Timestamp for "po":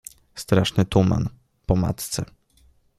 1.65-1.75